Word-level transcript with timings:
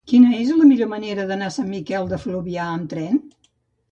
Quina 0.11 0.29
és 0.35 0.47
la 0.59 0.67
millor 0.69 0.87
manera 0.93 1.25
d'anar 1.31 1.51
a 1.51 1.53
Sant 1.57 1.69
Miquel 1.73 2.09
de 2.13 2.19
Fluvià 2.23 2.65
amb 2.79 2.91
tren? 2.95 3.23